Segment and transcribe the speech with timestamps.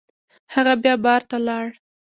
[0.53, 1.65] هغه بیا بار ته لاړ.